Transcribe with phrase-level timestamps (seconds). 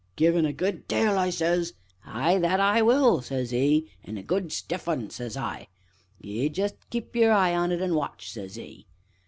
[0.15, 2.37] 'Give un a good tail!' says I.
[2.37, 2.39] 'Ah!
[2.39, 3.87] that I will,' says 'e.
[4.03, 5.67] 'An' a good stiff un!' says I.
[6.19, 8.87] 'Ye jest keep your eye on it, an' watch!' says 'e.